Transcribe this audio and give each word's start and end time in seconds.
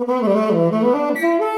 Música 0.00 1.49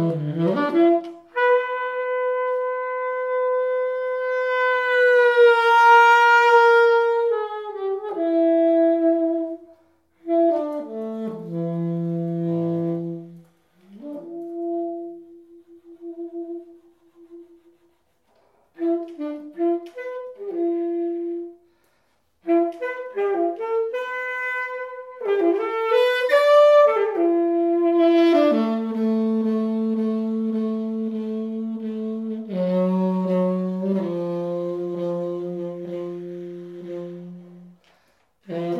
음. 0.00 1.09
Mm. 38.50 38.79